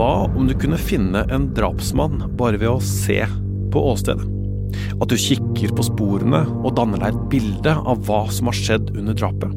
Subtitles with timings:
[0.00, 3.18] Hva om du kunne finne en drapsmann bare ved å se
[3.68, 4.24] på åstedet?
[4.96, 8.94] At du kikker på sporene og danner deg et bilde av hva som har skjedd
[8.94, 9.52] under drapet?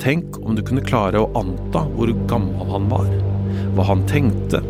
[0.00, 3.12] Tenk om du kunne klare å anta hvor gammel han var,
[3.76, 4.62] hva han tenkte,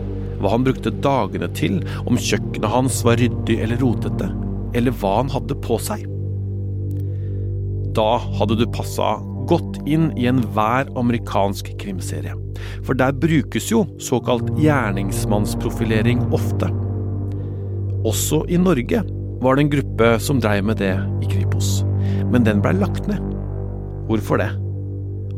[0.43, 1.79] hva han brukte dagene til,
[2.11, 4.33] om kjøkkenet hans var ryddig eller rotete,
[4.75, 6.03] eller hva han hadde på seg.
[7.95, 12.35] Da hadde du passa godt inn i enhver amerikansk krimserie.
[12.87, 16.71] For der brukes jo såkalt gjerningsmannsprofilering ofte.
[18.09, 19.03] Også i Norge
[19.43, 21.83] var det en gruppe som dreiv med det i Kripos.
[22.33, 23.23] Men den blei lagt ned.
[24.09, 24.51] Hvorfor det?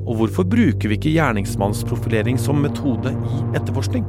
[0.07, 4.07] Og hvorfor bruker vi ikke gjerningsmannsprofilering som metode i etterforskning?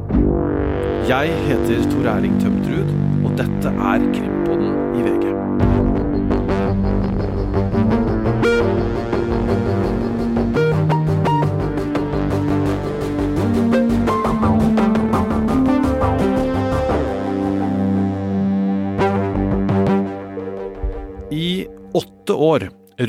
[1.10, 2.94] Jeg heter Tor Erling Tømtrud,
[3.26, 4.41] og dette er Krimpodden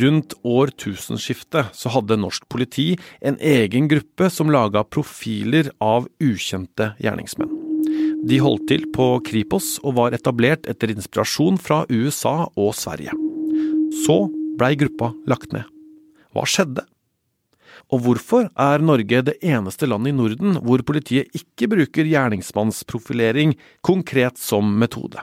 [0.01, 7.53] rundt årtusenskiftet, så hadde norsk politi en egen gruppe som laga profiler av ukjente gjerningsmenn.
[8.23, 13.15] De holdt til på Kripos og var etablert etter inspirasjon fra USA og Sverige.
[14.05, 14.25] Så
[14.59, 15.67] blei gruppa lagt ned.
[16.33, 16.87] Hva skjedde?
[17.93, 24.41] Og hvorfor er Norge det eneste landet i Norden hvor politiet ikke bruker gjerningsmannsprofilering konkret
[24.41, 25.21] som metode?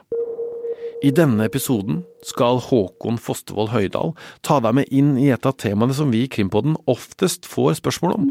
[1.00, 4.10] I denne episoden skal Håkon Fostervoll Høydal
[4.44, 8.18] ta deg med inn i et av temaene som vi i Krimpodden oftest får spørsmål
[8.18, 8.26] om.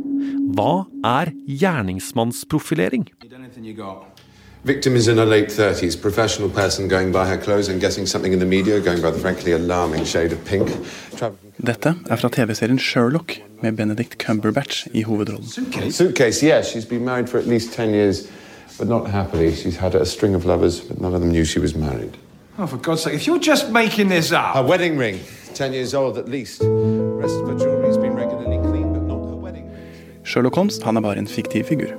[0.52, 0.72] Hva
[1.08, 3.08] er gjerningsmannsprofilering?
[4.68, 8.34] Victim is in her late 30s, professional person going by her clothes and guessing something
[8.34, 10.68] in the media, going by the frankly alarming shade of pink.
[11.56, 15.46] Dette er fra TV-serien Sherlock med Benedict Cumberbatch i hovedrollen.
[15.46, 15.92] Suitcase?
[15.92, 16.66] Suitcase, yes.
[16.74, 18.26] She's been married for at least 10 years,
[18.78, 19.54] but not happily.
[19.54, 22.18] She's had a string of lovers, but none of them knew she was married.
[22.60, 24.56] Oh, for God's sake, if you're just making this up.
[24.56, 25.20] Her wedding ring,
[25.54, 26.58] 10 years old at least.
[26.58, 30.24] The rest of her jewelry's been regularly cleaned, but not her wedding ring.
[30.24, 31.94] Sherlock Holmes han er bare en fiktiv figur.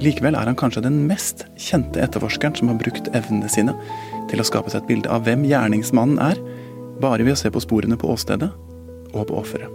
[0.00, 3.74] Likevel er han kanskje den mest kjente etterforskeren som har brukt evnene sine
[4.30, 6.40] til å skape seg et bilde av hvem gjerningsmannen er,
[7.04, 8.48] bare ved å se på sporene på åstedet
[9.12, 9.68] og på offeret.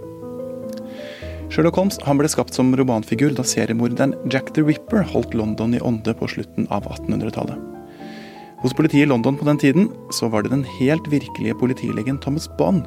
[1.54, 5.86] Sherlock Holmes han ble skapt som romanfigur da seriemorderen Jack the Ripper holdt London i
[5.86, 7.75] ånde på slutten av 1800-tallet.
[8.62, 12.48] Hos politiet i London på den tiden så var det den helt virkelige politilegen Thomas
[12.58, 12.86] Bond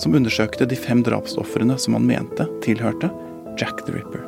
[0.00, 3.10] som undersøkte de fem drapsofrene som han mente tilhørte
[3.60, 4.24] Jack the Ripper.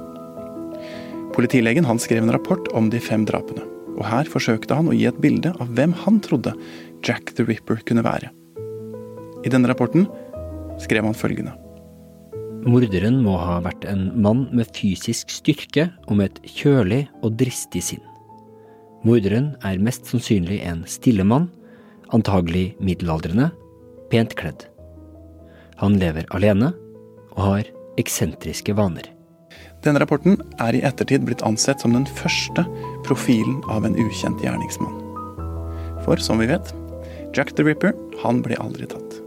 [1.33, 3.65] Politilegen han skrev en rapport om de fem drapene,
[3.97, 6.53] og her forsøkte han å gi et bilde av hvem han trodde
[7.07, 8.29] Jack the Ripper kunne være.
[9.43, 10.05] I denne rapporten
[10.83, 11.57] skrev han følgende.
[12.69, 17.83] Morderen må ha vært en mann med fysisk styrke og med et kjølig og dristig
[17.89, 18.05] sinn.
[19.03, 21.49] Morderen er mest sannsynlig en stille mann,
[22.15, 23.49] antagelig middelaldrende,
[24.13, 24.69] pent kledd.
[25.83, 26.71] Han lever alene
[27.33, 29.09] og har eksentriske vaner.
[29.83, 32.63] Denne rapporten er i ettertid blitt ansett som den første
[33.07, 35.01] profilen av en ukjent gjerningsmann.
[36.07, 36.71] For som vi vet,
[37.35, 39.19] Jack the Ripper han ble aldri tatt.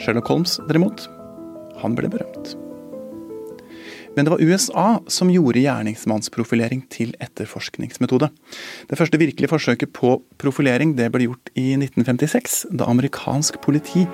[0.00, 1.04] Sherlock Holmes derimot,
[1.82, 2.56] han ble berømt.
[4.16, 8.30] Men det var USA som gjorde gjerningsmannsprofilering til etterforskningsmetode.
[8.88, 14.06] Det første virkelige forsøket på profilering det ble gjort i 1956, da amerikansk politi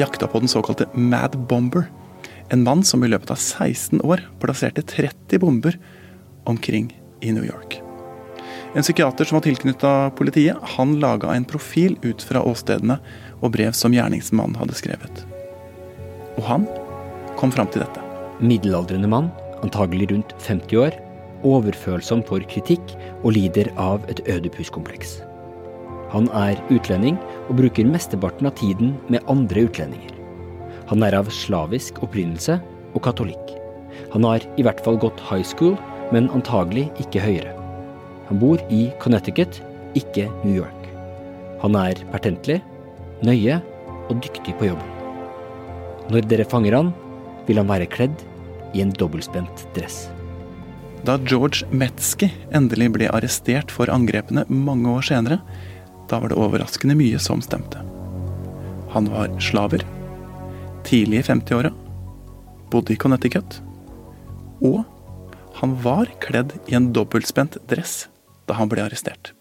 [0.00, 1.86] jakta på den såkalte Mad Bomber.
[2.50, 5.78] En mann som i løpet av 16 år plasserte 30 bomber
[6.50, 6.90] omkring
[7.22, 7.78] i New York.
[8.74, 12.98] En psykiater som var tilknytta politiet, han laga en profil ut fra åstedene
[13.38, 15.22] og brev som gjerningsmannen hadde skrevet.
[16.34, 16.66] Og han
[17.38, 18.02] kom fram til dette.
[18.42, 19.30] Middelaldrende mann,
[19.64, 20.96] antagelig rundt 50 år,
[21.44, 25.18] overfølsom for kritikk og lider av et ødipuskompleks.
[26.14, 30.12] Han er utlending og bruker mesteparten av tiden med andre utlendinger.
[30.90, 32.60] Han er av slavisk opprinnelse
[32.94, 33.54] og katolikk.
[34.12, 35.74] Han har i hvert fall gått high school,
[36.12, 37.54] men antagelig ikke høyere.
[38.28, 39.58] Han bor i Connecticut,
[39.98, 40.88] ikke New York.
[41.64, 42.60] Han er pertentlig,
[43.24, 43.58] nøye
[44.10, 44.90] og dyktig på jobben.
[46.12, 46.92] Når dere fanger han,
[47.48, 48.16] vil han være kledd
[48.74, 50.08] i en dobbeltspent dress.
[51.04, 55.40] Da George Metzky endelig ble arrestert for angrepene mange år senere,
[56.08, 57.80] da var det overraskende mye som stemte.
[58.94, 59.84] Han var slaver,
[60.86, 61.72] tidlig i 50-åra,
[62.72, 63.60] bodde i Connecticut,
[64.64, 64.82] og
[65.60, 68.06] han var kledd i en dobbeltspent dress
[68.48, 69.32] da han ble arrestert.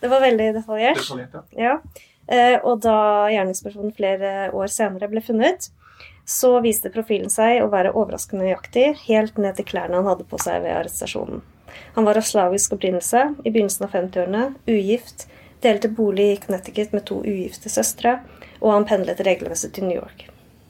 [0.00, 1.34] Det var veldig detaljert.
[1.56, 1.78] ja.
[2.26, 5.68] Eh, og da gjerningspersonen flere år senere ble funnet,
[6.26, 10.40] så viste profilen seg å være overraskende nøyaktig, helt ned til klærne han hadde på
[10.42, 11.44] seg ved arrestasjonen.
[11.94, 15.26] Han var av slavisk opprinnelse i begynnelsen av 50-årene, ugift,
[15.64, 18.18] delte bolig i Connecticut med to ugifte søstre,
[18.60, 20.26] og han pendlet regelmessig til New York.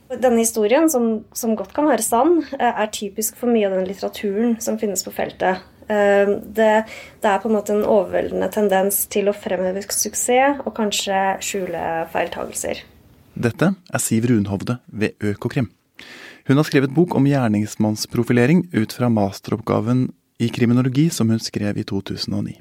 [0.07, 3.87] Denne historien, som, som, godt kan være sann, eh, er typisk for mye av den
[3.89, 5.65] litteraturen som finnes på feltet.
[5.91, 6.69] Eh, det,
[7.19, 11.81] det, er på en måte en overveldende tendens til å fremheve suksess og kanskje skjule
[12.13, 12.85] feiltagelser.
[13.37, 15.67] Dette er Siv Runhovde ved Økokrim.
[16.47, 20.07] Hun har skrevet bok om gjerningsmannsprofilering ut fra masteroppgaven
[20.41, 22.55] i kriminologi som hun skrev i 2009.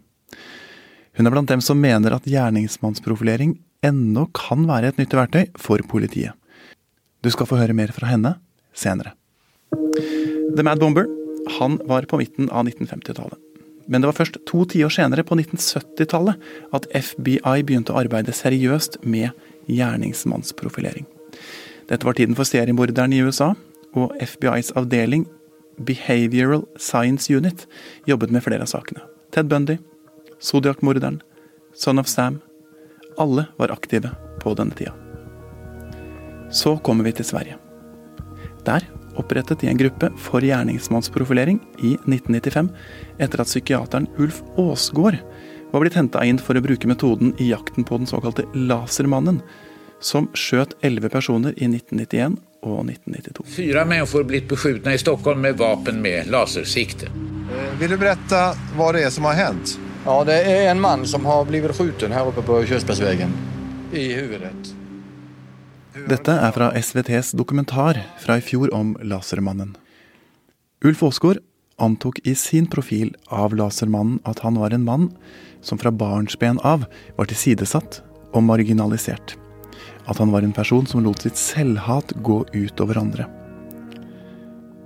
[1.16, 3.56] Hun er blant dem som mener at gjerningsmannsprofilering
[3.86, 6.36] ennå kan være et nyttig verktøy for politiet.
[7.24, 8.36] Du skal få høre mer fra henne
[8.76, 9.14] senere.
[9.72, 11.08] The Mad Bomber
[11.56, 13.40] han var på midten av 1950-tallet.
[13.86, 16.40] Men det var først to tiår senere, på 1970-tallet,
[16.74, 19.30] at FBI begynte å arbeide seriøst med
[19.66, 21.06] gjerningsmannsprofilering.
[21.88, 23.54] Dette var tiden for seriemorderen i USA,
[23.96, 25.26] og FBIs avdeling
[25.78, 27.66] Behavioral Science Unit
[28.06, 29.04] jobbet med flere av sakene.
[29.32, 29.78] Ted Bundy,
[30.40, 31.20] Zodiac-morderen,
[31.74, 32.40] Son of Sam.
[33.18, 34.92] Alle var aktive på denne tida.
[36.50, 37.56] Så kommer vi til Sverige.
[38.66, 38.84] Der
[39.16, 42.70] opprettet de en gruppe for gjerningsmannsprofilering i 1995,
[43.18, 45.20] etter at psykiateren Ulf Aasgaard
[45.72, 49.40] var blitt henta inn for å bruke metoden i jakten på den såkalte Lasermannen,
[50.00, 52.36] som skjøt elleve personer i 1991
[52.66, 53.46] og 1992.
[53.56, 57.08] Fire mennesker blitt beskutt i Stockholm med våpen med lasersikte.
[57.08, 58.42] Eh, vil du berette
[58.76, 59.76] hva det er som har hendt?
[60.06, 63.32] Ja, det er en mann som har blitt skutt her oppe på Kjøsbergsvegen.
[63.96, 64.74] I hodet.
[66.06, 69.74] Dette er fra SVTs dokumentar fra i fjor om Lasermannen.
[70.84, 71.40] Ulf Aasgaard
[71.80, 75.08] antok i sin profil av Lasermannen at han var en mann
[75.66, 76.84] som fra barnsben av
[77.16, 78.00] var tilsidesatt
[78.32, 79.34] og marginalisert.
[80.06, 83.26] At han var en person som lot sitt selvhat gå ut over andre.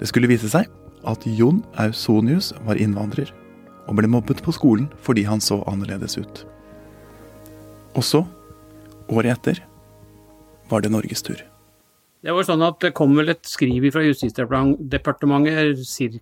[0.01, 0.71] Det skulle vise seg
[1.09, 3.29] at Jon Ausonius var innvandrer,
[3.89, 6.45] og ble mobbet på skolen fordi han så annerledes ut.
[7.99, 8.21] Og så,
[9.11, 9.57] året etter,
[10.71, 11.41] var det Norges tur.
[12.21, 16.21] Det var sånn at det kom vel et skriv fra Justisdepartementet,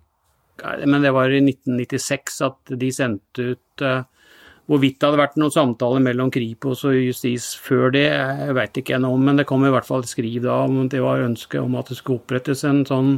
[0.87, 4.03] men det var i 1996, at de sendte ut uh,
[4.69, 8.99] Hvorvidt det hadde vært noen samtaler mellom Kripos og justis før det, jeg veit ikke
[8.99, 11.73] ennå, men det kom i hvert fall et skriv da om det var ønske om
[11.79, 13.15] at det skulle opprettes en sånn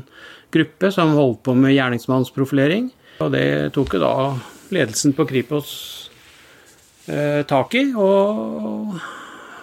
[0.55, 2.87] gruppe som holdt på med gjerningsmannsprofilering.
[3.19, 3.45] Og det
[3.75, 4.13] tok jo da
[4.71, 5.73] ledelsen på Kripos
[7.11, 8.95] eh, tak i, og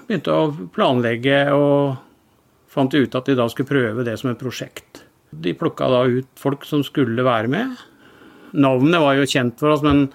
[0.04, 1.96] begynte å planlegge og
[2.68, 5.06] fant ut at de da skulle prøve det som et prosjekt.
[5.32, 7.80] De plukka da ut folk som skulle være med.
[8.52, 10.10] Navnet var jo kjent for oss, men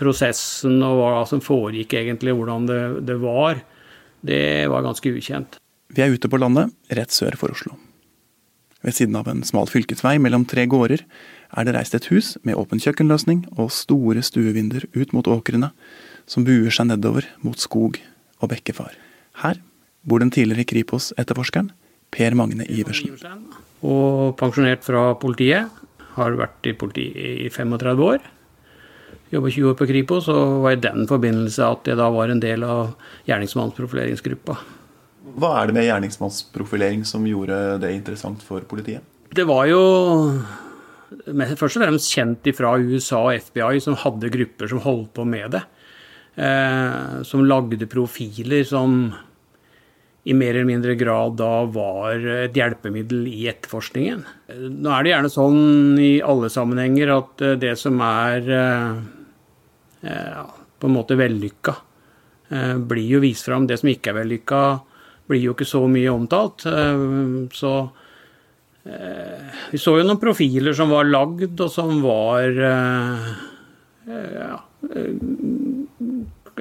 [0.00, 3.60] prosessen og hva som foregikk egentlig, hvordan det, det var,
[4.26, 5.60] det var ganske ukjent.
[5.90, 7.76] Vi er ute på landet, rett sør for Oslo.
[8.80, 12.56] Ved siden av en smal fylkesvei mellom tre gårder er det reist et hus med
[12.56, 15.72] åpen kjøkkenløsning og store stuevinduer ut mot åkrene,
[16.30, 17.98] som buer seg nedover mot skog
[18.40, 18.94] og bekkefar.
[19.42, 19.60] Her
[20.08, 21.72] bor den tidligere Kripos-etterforskeren
[22.10, 23.18] Per Magne Iversen.
[23.84, 25.68] Og pensjonert fra politiet.
[26.16, 28.24] Har vært i politiet i 35 år.
[29.30, 32.42] Jobba 20 år på Kripos, og var i den forbindelse at jeg da var en
[32.42, 32.96] del av
[33.28, 34.56] gjerningsmannsprofileringsgruppa.
[35.40, 39.06] Hva er det med gjerningsmannsprofilering som gjorde det interessant for politiet?
[39.30, 39.82] Det var jo
[41.30, 45.54] først og fremst kjent fra USA og FBI, som hadde grupper som holdt på med
[45.54, 45.62] det
[46.36, 49.12] eh, som lagde profiler som
[50.24, 54.26] i mer eller mindre grad da var et hjelpemiddel i etterforskningen.
[54.76, 55.62] Nå er det gjerne sånn
[56.02, 59.00] i alle sammenhenger at eh, det som er eh,
[60.02, 60.42] eh,
[60.80, 61.74] på en måte vellykka,
[62.50, 63.66] eh, blir jo vist fram.
[63.66, 64.62] Det som ikke er vellykka,
[65.30, 66.66] blir jo ikke så mye omtalt.
[66.66, 67.06] Eh,
[67.56, 67.74] så
[68.80, 72.46] vi så jo noen profiler som var lagd, og som var
[74.08, 74.56] ja,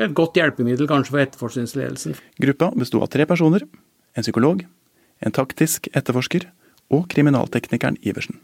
[0.04, 2.18] et godt hjelpemiddel kanskje for etterforskningsledelsen.
[2.44, 3.64] Gruppa besto av tre personer.
[4.20, 4.66] En psykolog,
[5.24, 6.50] en taktisk etterforsker
[6.92, 8.44] og kriminalteknikeren Iversen.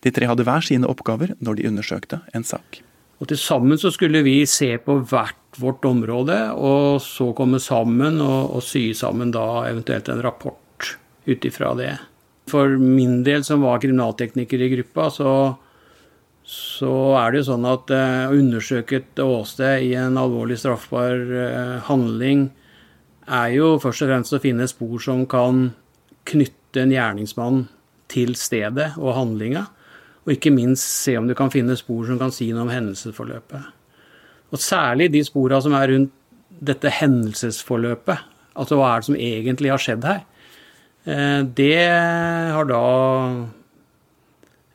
[0.00, 2.80] De tre hadde hver sine oppgaver når de undersøkte en sak.
[3.22, 8.18] Og Til sammen så skulle vi se på hvert vårt område, og så komme sammen
[8.20, 11.92] og, og sy sammen da eventuelt en rapport ut ifra det.
[12.50, 15.30] For min del som var kriminaltekniker i gruppa, så
[16.44, 21.22] så er det jo sånn at eh, å undersøke et åsted i en alvorlig straffbar
[21.24, 22.50] eh, handling
[23.24, 25.70] er jo først og fremst å finne spor som kan
[26.28, 27.62] knytte en gjerningsmann
[28.12, 29.64] til stedet og handlinga.
[30.24, 33.72] Og ikke minst se om du kan finne spor som kan si noe om hendelsesforløpet.
[34.54, 36.14] Og særlig de spora som er rundt
[36.64, 38.30] dette hendelsesforløpet.
[38.54, 40.22] Altså hva er det som egentlig har skjedd her?
[41.04, 41.84] Eh, det
[42.54, 42.84] har da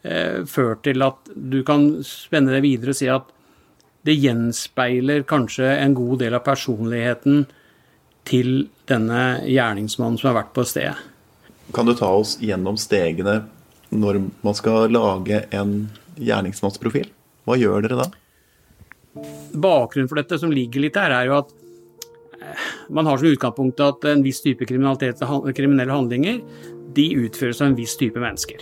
[0.03, 3.31] eh, ført til at du kan spenne det videre og si at
[4.07, 7.47] det gjenspeiler kanskje en god del av personligheten
[8.29, 10.99] til denne gjerningsmannen som har vært på stedet.
[11.75, 13.41] Kan du ta oss gjennom stegene
[13.89, 17.09] når man skal lage en gjerningsmannsprofil?
[17.47, 18.09] Hva gjør dere da?
[19.57, 21.53] Bakgrunnen for dette som ligger litt der, er jo at
[22.39, 26.41] eh, man har som utgangspunkt at en viss type kriminelle handlinger
[26.95, 28.61] de utføres av en viss type mennesker.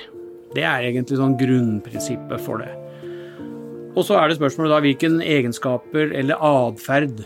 [0.55, 2.72] Det er egentlig sånn grunnprinsippet for det.
[3.98, 7.24] Og så er det spørsmålet da hvilken egenskaper eller atferd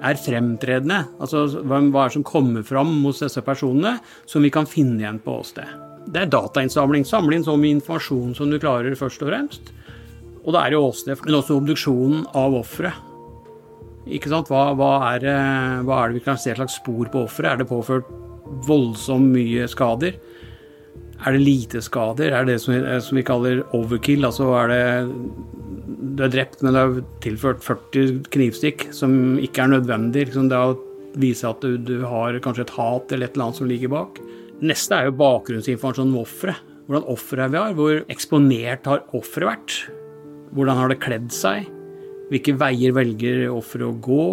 [0.00, 1.04] er fremtredende.
[1.20, 5.22] Altså hva er det som kommer fram hos disse personene som vi kan finne igjen
[5.24, 5.89] på åsted.
[6.08, 7.04] Det er datainnsamling.
[7.06, 9.70] Samle inn så mye informasjon som du klarer, først og fremst.
[10.40, 13.06] Og det er jo åsted, men også obduksjonen av offeret.
[14.10, 14.48] Ikke sant?
[14.48, 15.26] Hva, hva, er,
[15.84, 17.52] hva, er, det vi kan se slags spor på offeret?
[17.52, 18.08] Er det påført
[18.66, 20.16] voldsomt mye skader?
[21.20, 22.32] Er det lite skader?
[22.32, 24.24] Er det det som, som vi kaller overkill?
[24.24, 24.84] Altså er det
[26.00, 30.26] du er drept, men det er tilført 40 knivstikk som ikke er nødvendig.
[30.28, 30.76] Liksom det å
[31.20, 34.20] vise at du, du, har kanskje et hat eller et eller annet som ligger bak.
[34.60, 36.66] Neste er jo bakgrunnsinformasjon om offeret.
[36.90, 37.74] Hvordan offeret vi har.
[37.78, 39.76] Hvor eksponert har offeret vært?
[40.50, 41.68] Hvordan har det kledd seg?
[42.30, 44.26] Hvilke veier velger offeret å gå?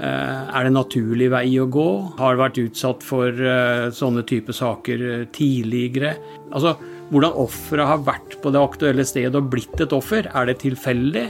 [0.00, 1.88] Eh, er det en naturlig vei å gå?
[2.18, 6.14] Har det vært utsatt for eh, sånne type saker eh, tidligere?
[6.50, 6.76] Altså,
[7.10, 10.28] hvordan offeret har vært på det aktuelle stedet og blitt et offer.
[10.34, 11.26] Er det tilfeldig?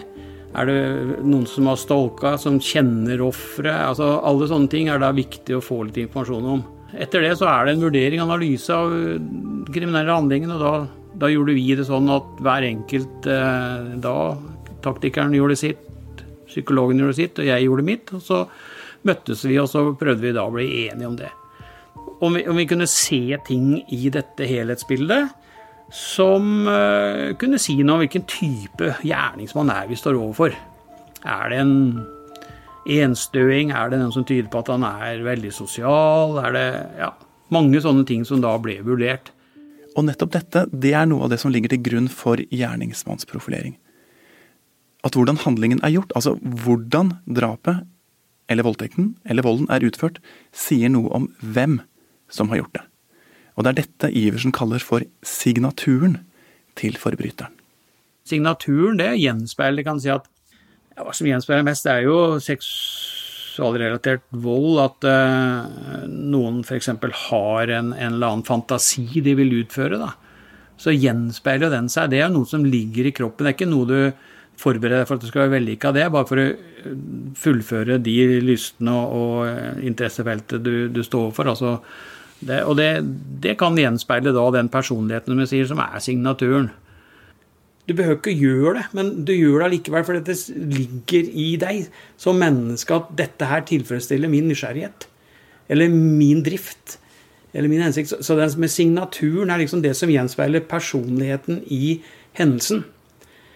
[0.50, 0.80] Er det
[1.22, 3.76] noen som har stalka, som kjenner offeret?
[3.92, 6.66] Altså, alle sånne ting er da viktig å få litt informasjon om.
[6.98, 8.92] Etter det så er det en vurdering, analyse av
[9.70, 10.72] kriminelle handlingene, Og da,
[11.22, 14.16] da gjorde vi det sånn at hver enkelt eh, da
[14.80, 18.12] Taktikeren gjorde sitt, psykologen gjorde sitt, og jeg gjorde mitt.
[18.16, 18.38] Og så
[19.04, 21.28] møttes vi, og så prøvde vi da å bli enige om det.
[22.24, 25.36] Om vi, om vi kunne se ting i dette helhetsbildet
[25.92, 30.54] som eh, kunne si noe om hvilken type gjerningsmann er vi står overfor.
[31.28, 31.74] Er det en
[32.86, 33.72] enstøing?
[33.74, 36.38] Er det den som tyder på at han er veldig sosial?
[36.44, 36.68] Er det
[37.00, 37.10] ja,
[37.54, 39.32] mange sånne ting som da ble vurdert.
[39.98, 43.74] Og nettopp dette det er noe av det som ligger til grunn for gjerningsmannsprofilering.
[45.06, 47.86] At hvordan handlingen er gjort, altså hvordan drapet
[48.50, 50.18] eller voldtekten eller volden er utført,
[50.54, 51.80] sier noe om hvem
[52.30, 52.84] som har gjort det.
[53.56, 56.20] Og det er dette Iversen kaller for signaturen
[56.78, 57.52] til forbryteren.
[58.26, 60.28] Signaturen det gjenspeiler kan si at
[61.04, 64.80] Hva som gjenspeiler mest, det er jo seksualrelatert vold.
[64.84, 66.90] At uh, noen f.eks.
[67.28, 70.00] har en, en, eller annen fantasi de vil utføre.
[70.00, 70.14] da.
[70.80, 72.12] Så gjenspeiler den seg.
[72.12, 73.46] Det er noe som ligger i kroppen.
[73.46, 74.28] Det er ikke noe du
[74.60, 75.92] forbereder deg for at du skal være vellykka.
[75.96, 76.48] Det er bare for å
[77.40, 81.48] fullføre de lystene og, og interessefeltet du, du står for.
[81.52, 81.78] altså
[82.40, 82.90] det, og det,
[83.44, 86.70] det, kan gjenspeile da den personligheten som sier, som er signaturen.
[87.88, 90.36] Du behøver ikke gjøre det, men du gjør det likevel fordi det
[90.76, 91.88] ligger i deg
[92.20, 95.08] som menneske at dette her tilfredsstiller min nysgjerrighet.
[95.70, 96.98] Eller min drift.
[97.54, 98.12] Eller min hensikt.
[98.22, 101.98] Så den med signaturen er liksom det som gjenspeiler personligheten i
[102.38, 102.84] hendelsen.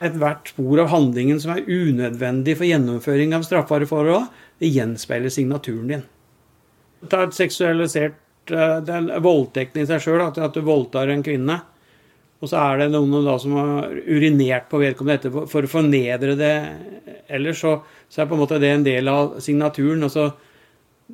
[0.03, 4.27] Ethvert spor av handlingen som er unødvendig for gjennomføring av straffbare forhold,
[4.59, 6.05] det gjenspeiler signaturen din.
[7.11, 8.19] Ta et seksualisert
[8.51, 11.61] Eh, den voldtekten i seg sjøl, at, du voldtar en kvinne.
[12.43, 16.35] Og så er det noen da som har urinert på vedkommende etterpå for å fornedre
[16.37, 16.55] det.
[17.33, 20.05] Ellers så, så, er på en måte det en del av signaturen.
[20.05, 20.29] Altså,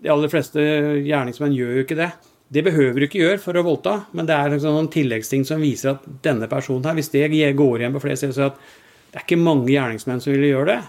[0.01, 0.65] de aller fleste
[1.07, 2.11] gjerningsmenn gjør jo ikke det.
[2.51, 5.63] Det behøver du ikke gjøre for å voldta, men det er liksom noen tilleggsting som
[5.63, 9.23] viser at denne personen her, hvis det går igjen på flere steder, så er det
[9.23, 10.81] ikke mange gjerningsmenn som ville gjøre det.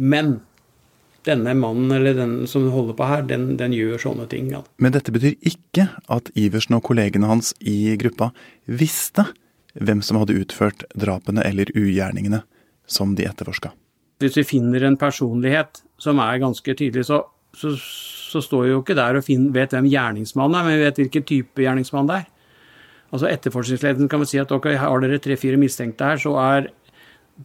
[0.00, 0.38] Men
[1.26, 4.48] denne mannen eller den som holder på her, den, den gjør sånne ting.
[4.80, 8.30] Men dette betyr ikke at Iversen og kollegene hans i gruppa
[8.64, 9.26] visste
[9.80, 12.42] hvem som hadde utført drapene eller ugjerningene
[12.86, 13.72] som de etterforska.
[14.22, 17.20] Hvis vi finner en personlighet som er ganske tydelig, så,
[17.56, 20.86] så, så står vi jo ikke der og finner, vet hvem gjerningsmannen er, men vi
[20.86, 22.32] vet hvilken type gjerningsmann det er.
[23.14, 26.70] Altså Etterforskningsledelsen kan vel si at ok, har dere tre-fire mistenkte her, så er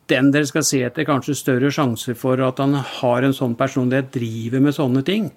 [0.10, 4.14] den dere skal se etter, kanskje større sjanse for at han har en sånn personlighet,
[4.16, 5.28] driver med sånne ting.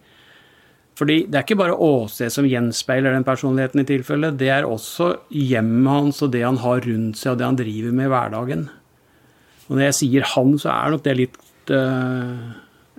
[0.94, 5.10] Fordi det er ikke bare åsted som gjenspeiler den personligheten i tilfellet, det er også
[5.34, 8.68] hjemmet hans og det han har rundt seg og det han driver med i hverdagen.
[9.66, 11.38] Og når jeg sier han, så er nok det litt
[11.74, 12.34] uh,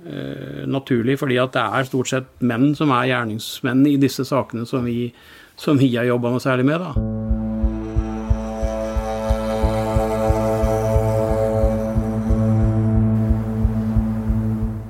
[0.04, 4.68] uh, naturlig, fordi at det er stort sett menn som er gjerningsmenn i disse sakene
[4.68, 5.14] som vi,
[5.56, 6.84] som vi har jobba noe særlig med.
[6.84, 7.15] da.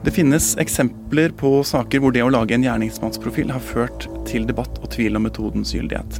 [0.05, 4.75] Det finnes eksempler på saker hvor det å lage en gjerningsmannsprofil har ført til debatt
[4.83, 6.19] og tvil om metodens gyldighet.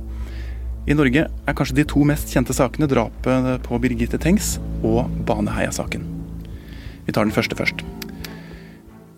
[0.89, 6.01] I Norge er kanskje de to mest kjente sakene drapet på Birgitte Tengs og Baneheia-saken.
[7.05, 7.85] Vi tar den første først.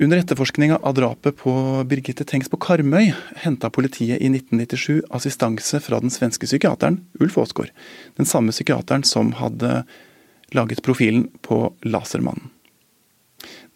[0.04, 1.56] Under etterforskninga av drapet på
[1.88, 3.14] Birgitte Tengs på Karmøy
[3.46, 7.72] henta politiet i 1997 assistanse fra den svenske psykiateren Ulf Aasgaard.
[8.20, 9.86] Den samme psykiateren som hadde
[10.52, 12.52] laget profilen på Lasermannen.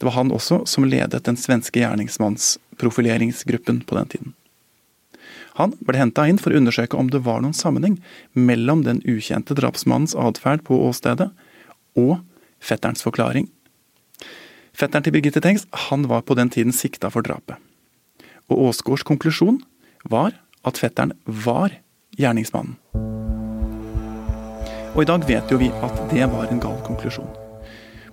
[0.01, 4.31] Det var han også som ledet den svenske gjerningsmannsprofileringsgruppen på den tiden.
[5.60, 8.00] Han ble henta inn for å undersøke om det var noen sammenheng
[8.34, 11.27] mellom den ukjente drapsmannens atferd på åstedet
[11.93, 12.17] og
[12.58, 13.46] fetterens forklaring.
[14.74, 17.62] Fetteren til Birgitte Tengs han var på den tiden sikta for drapet.
[18.50, 19.62] Og Aasgaards konklusjon
[20.10, 20.34] var
[20.65, 21.77] at fetteren var
[22.17, 22.74] gjerningsmannen.
[24.98, 27.29] Og i dag vet jo vi at det var en gal konklusjon.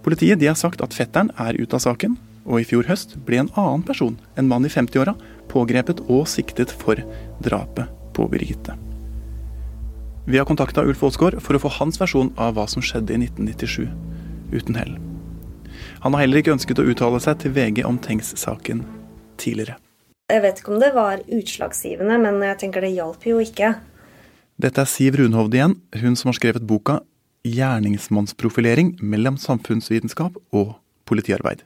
[0.04, 2.16] Politiet har sagt at fetteren er ute av saken,
[2.48, 5.14] og i fjor høst ble en annen person, en mann i 50-åra,
[5.52, 7.00] pågrepet og siktet for
[7.44, 8.76] drapet på Birgitte.
[10.28, 13.20] Vi har kontakta Ulf Aasgaard for å få hans versjon av hva som skjedde i
[13.24, 13.88] 1997,
[14.52, 14.96] uten hell.
[16.04, 18.82] Han har heller ikke ønsket å uttale seg til VG om Tengs-saken
[19.40, 19.78] tidligere.
[20.28, 23.72] Jeg vet ikke om det var utslagsgivende, men jeg tenker det hjalp jo ikke.
[24.60, 26.98] Dette er Siv Runhovd igjen, hun som har skrevet boka
[27.44, 30.76] 'Gjerningsmannsprofilering mellom samfunnsvitenskap og
[31.06, 31.64] politiarbeid'.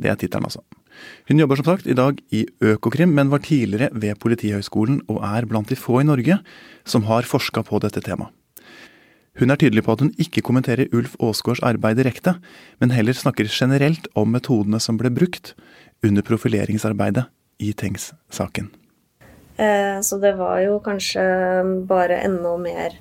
[0.00, 0.60] Det er tittelen, altså.
[1.28, 5.46] Hun jobber som sagt i dag i Økokrim, men var tidligere ved Politihøgskolen og er
[5.46, 6.38] blant de få i Norge
[6.84, 8.30] som har forska på dette temaet.
[9.34, 12.36] Hun er tydelig på at hun ikke kommenterer Ulf Aasgaards arbeid direkte,
[12.78, 15.56] men heller snakker generelt om metodene som ble brukt
[16.06, 17.24] under profileringsarbeidet
[17.58, 18.70] i Tengs-saken.
[19.58, 21.24] Eh, så det var jo kanskje
[21.90, 22.94] bare enda mer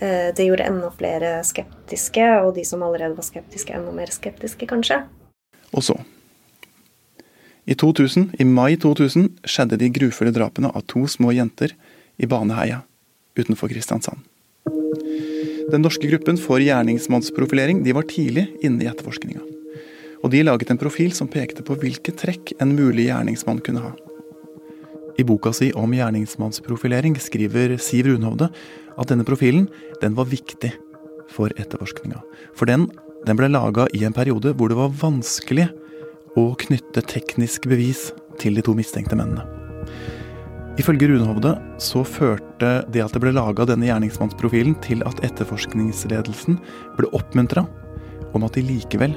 [0.00, 5.00] Det gjorde enda flere skeptiske, og de som allerede var skeptiske, enda mer skeptiske, kanskje.
[5.72, 5.96] Og så.
[7.66, 11.72] I 2000, i mai 2000 skjedde de grufulle drapene av to små jenter
[12.16, 12.84] i Baneheia
[13.34, 14.22] utenfor Kristiansand.
[15.72, 19.42] Den norske gruppen for gjerningsmannsprofilering de var tidlig inne i etterforskninga.
[20.22, 23.92] Og de laget en profil som pekte på hvilke trekk en mulig gjerningsmann kunne ha.
[25.16, 28.50] I boka si om gjerningsmannsprofilering skriver Siv Runhovde
[28.96, 29.68] at denne profilen
[30.02, 30.74] den var viktig
[31.32, 32.20] for etterforskninga.
[32.56, 32.90] For den,
[33.26, 35.70] den ble laga i en periode hvor det var vanskelig
[36.36, 39.46] å knytte teknisk bevis til de to mistenkte mennene.
[40.76, 46.60] Ifølge Runhovde så førte det at det ble laga denne gjerningsmannsprofilen til at etterforskningsledelsen
[46.98, 47.64] ble oppmuntra
[48.36, 49.16] om at de likevel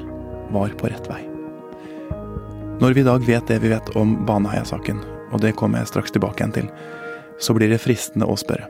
[0.54, 1.20] var på rett vei.
[2.80, 6.14] Når vi i dag vet det vi vet om Baneheia-saken, og det kommer jeg straks
[6.14, 6.70] tilbake igjen til,
[7.40, 8.68] så blir det fristende å spørre.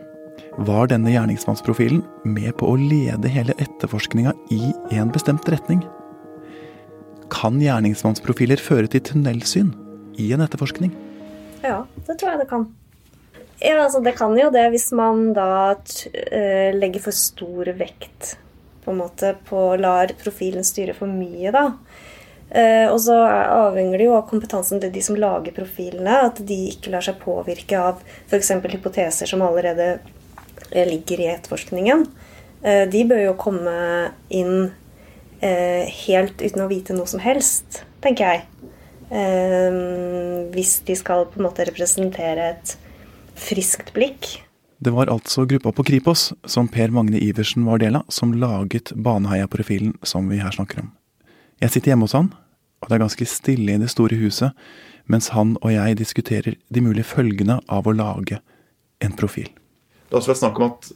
[0.60, 5.84] Var denne gjerningsmannsprofilen med på å lede hele etterforskninga i en bestemt retning?
[7.30, 9.70] Kan gjerningsmannsprofiler føre til tunnelsyn
[10.18, 10.92] i en etterforskning?
[11.62, 12.68] Ja, det tror jeg det kan.
[13.60, 18.36] Ja, altså Det kan jo det hvis man da uh, legger for stor vekt
[18.80, 21.66] på en måte på lar profilen styre for mye, da.
[22.50, 26.16] Uh, og så avhenger det jo av kompetansen til de som lager profilene.
[26.30, 28.52] At de ikke lar seg påvirke av f.eks.
[28.74, 32.06] hypoteser som allerede uh, ligger i etterforskningen.
[32.60, 33.72] de bør jo komme
[34.28, 34.66] inn
[35.40, 38.42] helt uten å vite noe som helst, tenker jeg.
[40.52, 42.74] hvis de skal på en måte representere et
[43.40, 44.28] friskt blikk.
[44.80, 48.94] Det var altså gruppa på Kripos, som Per Magne Iversen var del av, som laget
[48.96, 50.92] Baneheia-profilen som vi her snakker om.
[51.60, 52.30] Jeg sitter hjemme hos han,
[52.80, 54.56] og det er ganske stille i det store huset,
[55.10, 58.40] mens han og jeg diskuterer de mulige følgene av å lage
[59.04, 59.48] en profil.
[59.50, 60.90] Det har også vært snakk om at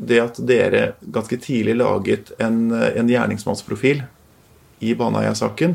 [0.00, 4.04] det at dere ganske tidlig laget en, en gjerningsmannsprofil
[4.80, 5.74] i Baneheia-saken,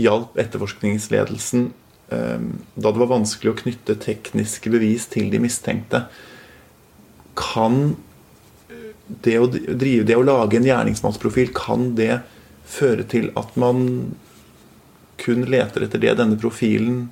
[0.00, 1.68] hjalp etterforskningsledelsen
[2.10, 6.04] Ehm, da det var vanskelig å knytte tekniske bevis til de mistenkte,
[7.38, 7.94] kan
[9.22, 12.20] det å drive det å lage en gjerningsmannsprofil, kan det
[12.70, 14.12] føre til at man
[15.20, 17.08] kun leter etter det denne profilen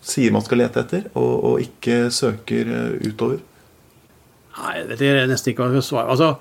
[0.00, 3.40] sier man skal lete etter, og, og ikke søker eh, utover?
[4.60, 6.08] Nei, det er nesten ikke hva svare.
[6.12, 6.34] Altså,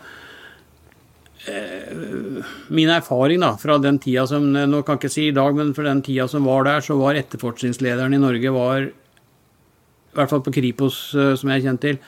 [1.49, 5.53] Eh, min erfaring da, fra den tida som Nå kan jeg ikke si i dag,
[5.55, 10.33] men fra den tida som var der, så var etterforskningslederen i Norge var, i hvert
[10.33, 12.01] fall på Kripos, eh, som jeg kjent til,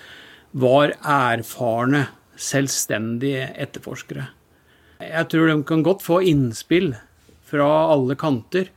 [0.51, 2.09] var erfarne,
[2.41, 4.27] selvstendige etterforskere.
[5.01, 6.91] Jeg tror de kan godt få innspill
[7.51, 8.71] fra alle kanter,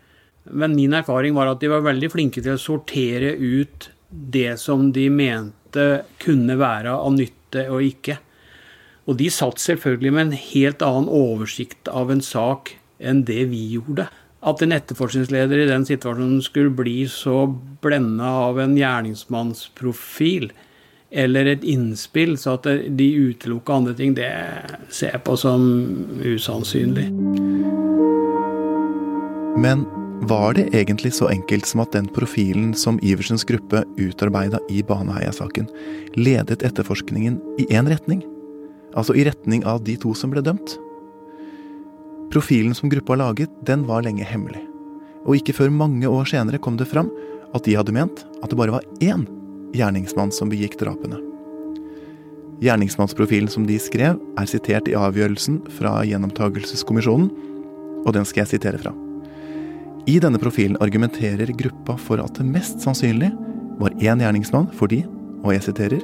[0.51, 4.91] men min erfaring var at de var veldig flinke til å sortere ut det som
[4.93, 8.19] de mente kunne være av nytte og ikke.
[9.09, 13.65] Og de satt selvfølgelig med en helt annen oversikt av en sak enn det vi
[13.75, 14.09] gjorde.
[14.45, 17.47] At en etterforskningsleder i den situasjonen skulle bli så
[17.85, 20.51] blenda av en gjerningsmannsprofil,
[21.15, 24.33] eller et innspill, så at de utelukka andre ting, det
[24.91, 25.63] ser jeg på som
[26.25, 27.07] usannsynlig.
[29.57, 29.87] Men
[30.27, 35.69] var det egentlig så enkelt som at den profilen som Iversens gruppe utarbeida i Baneheia-saken,
[36.17, 38.25] ledet etterforskningen i én retning?
[38.95, 40.77] Altså i retning av de to som ble dømt?
[42.35, 44.65] Profilen som gruppa laget, den var lenge hemmelig.
[45.25, 47.13] Og ikke før mange år senere kom det fram
[47.55, 49.29] at de hadde ment at det bare var én
[49.75, 51.21] gjerningsmann som begikk drapene.
[52.65, 57.31] Gjerningsmannsprofilen som de skrev, er sitert i avgjørelsen fra Gjennomtagelseskommisjonen,
[58.05, 58.95] og den skal jeg sitere fra.
[60.07, 63.31] I denne profilen argumenterer gruppa for at det mest sannsynlig
[63.81, 64.99] var én gjerningsmann fordi,
[65.41, 66.03] og jeg siterer,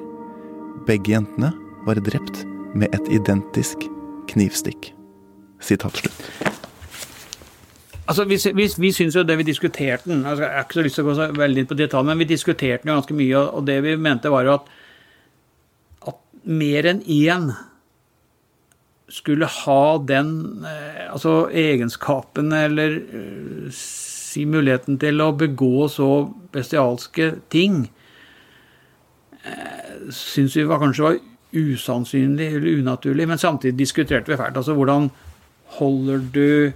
[0.88, 1.50] begge jentene
[1.84, 3.84] var drept med et identisk
[4.30, 4.94] knivstikk.
[5.60, 6.22] Sitat slutt.
[8.08, 10.84] Altså, Vi, vi, vi syns jo det vi diskuterte den altså, Jeg har ikke så
[10.86, 13.42] lyst til å gå så veldig inn på detalj, men vi diskuterte den ganske mye,
[13.52, 14.72] og det vi mente, var jo at,
[16.08, 17.52] at mer enn én
[19.10, 26.10] skulle ha den eh, altså egenskapen eller eh, si muligheten til å begå så
[26.54, 27.82] bestialske ting,
[29.42, 31.18] eh, syns vi var, kanskje var
[31.50, 33.26] usannsynlig eller unaturlig.
[33.28, 34.56] Men samtidig diskuterte vi fælt.
[34.56, 35.10] Altså hvordan
[35.80, 36.72] holder du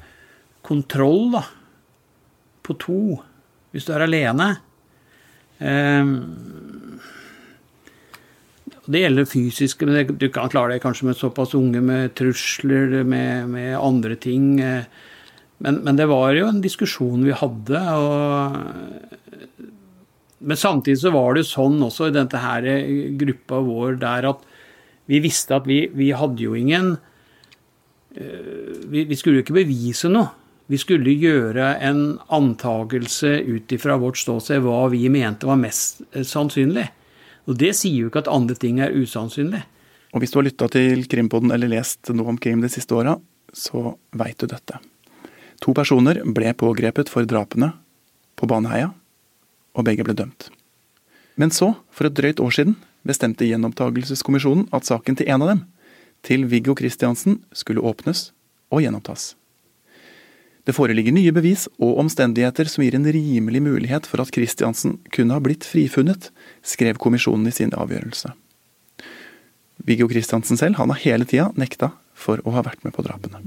[0.66, 1.44] kontroll da,
[2.64, 3.00] på to
[3.74, 4.54] hvis du er alene.
[5.58, 6.73] Um,
[8.86, 13.48] det gjelder fysiske, men du kan klare det kanskje med såpass unge med trusler, med,
[13.54, 14.60] med andre ting.
[14.60, 17.80] Men, men, det var jo en diskusjon vi hadde.
[17.96, 18.58] Og,
[20.44, 22.68] men samtidig så var det sånn også i denne her
[23.20, 24.44] gruppa vår der at
[25.08, 26.94] vi visste at vi, vi hadde jo ingen
[28.16, 30.32] eh, vi, vi skulle jo ikke bevise noe.
[30.72, 36.86] Vi skulle gjøre en antagelse ut ifra vårt ståsted hva vi mente var mest sannsynlig.
[37.44, 39.62] Og det sier jo ikke at andre ting er usannsynlig.
[40.14, 43.16] Og hvis du har lytta til Krimpoden eller lest noe om krim de siste åra,
[43.52, 44.78] så veit du dette.
[45.62, 47.72] To personer ble pågrepet for drapene
[48.38, 48.92] på Baneheia,
[49.74, 50.48] og begge ble dømt.
[51.34, 52.76] Men så, for et drøyt år siden,
[53.06, 55.64] bestemte Gjenopptakelseskommisjonen at saken til en av dem,
[56.24, 58.30] til Viggo Kristiansen, skulle åpnes
[58.72, 59.34] og gjenopptas.
[60.64, 65.36] Det foreligger nye bevis og omstendigheter som gir en rimelig mulighet for at Christiansen kunne
[65.36, 66.30] ha blitt frifunnet,
[66.64, 68.32] skrev kommisjonen i sin avgjørelse.
[69.84, 73.42] Viggo Kristiansen selv han har hele tida nekta for å ha vært med på drapene.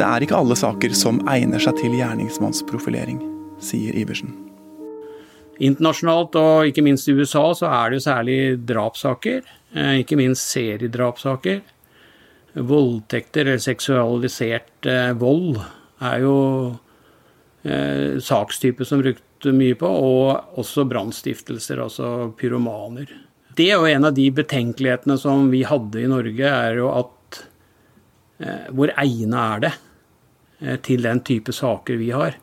[0.00, 3.20] Det er ikke alle saker som egner seg til gjerningsmannsprofilering,
[3.62, 4.32] sier Iversen.
[5.60, 9.44] Internasjonalt og ikke minst i USA så er det jo særlig drapssaker,
[9.76, 11.60] eh, ikke minst seriedrapssaker
[12.54, 15.60] voldtekter eller seksualisert eh, vold
[16.00, 16.36] er jo
[17.62, 23.12] eh, sakstype som brukte mye på, og også brannstiftelser, altså pyromaner.
[23.56, 27.40] Det er jo en av de betenkelighetene som vi hadde i Norge, er jo at
[28.40, 29.72] eh, hvor egnet er det
[30.60, 32.38] eh, til den type saker vi har?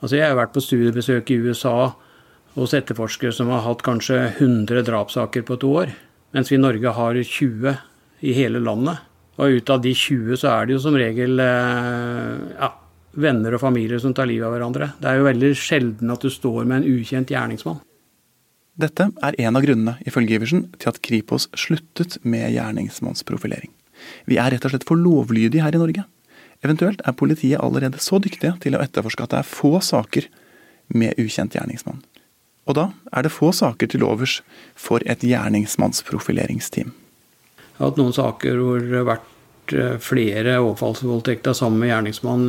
[0.00, 1.92] Altså Jeg har vært på studiebesøk i USA
[2.56, 5.92] hos etterforskere som har hatt kanskje 100 drapssaker på et år,
[6.34, 7.76] mens vi i Norge har 20
[8.20, 9.04] i hele landet.
[9.40, 12.70] Og ut av de 20 så er det jo som regel eh, ja,
[13.24, 14.92] venner og familier som tar livet av hverandre.
[15.00, 17.80] Det er jo veldig sjelden at du står med en ukjent gjerningsmann.
[18.80, 23.72] Dette er en av grunnene, ifølge Iversen, til at Kripos sluttet med gjerningsmannsprofilering.
[24.30, 26.06] Vi er rett og slett for lovlydige her i Norge.
[26.64, 30.28] Eventuelt er politiet allerede så dyktige til å etterforske at det er få saker
[30.92, 32.00] med ukjent gjerningsmann.
[32.68, 34.40] Og da er det få saker til overs
[34.78, 36.92] for et gjerningsmannsprofileringsteam.
[37.80, 42.42] Jeg har hatt noen saker hvor det har vært eh, flere overfallsvoldtekter sammen med gjerningsmann,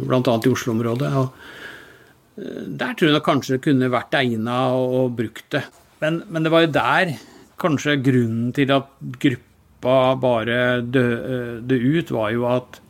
[0.00, 0.22] bl.a.
[0.24, 1.10] i Oslo-området.
[1.12, 5.66] Eh, der tror jeg kanskje det kunne vært egna og brukt det.
[6.00, 7.12] Men, men, det var jo der
[7.60, 8.88] kanskje grunnen til at
[9.20, 12.80] gruppa bare døde ut, var jo at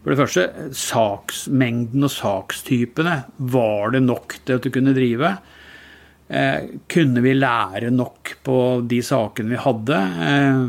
[0.00, 3.18] for det første, saksmengden og sakstypene
[3.52, 5.34] var det nok til at du kunne drive.
[6.26, 8.58] Eh, kunne vi lære nok på
[8.90, 9.98] de sakene vi hadde?
[10.26, 10.62] Eh,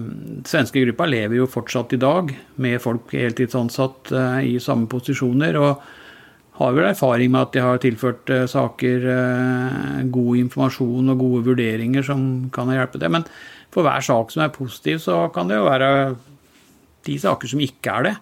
[0.45, 2.29] svenske gruppa lever jo fortsatt i dag
[2.61, 5.57] med folk heltidsansatt eh, i samme posisjoner.
[5.57, 5.81] og
[6.57, 9.03] har vel erfaring med at de har tilført saker
[10.09, 13.11] god informasjon og gode vurderinger som kan hjelpe det.
[13.13, 13.27] Men
[13.69, 16.15] for hver sak som er positiv, så kan det jo være
[17.05, 18.15] de saker som ikke er det.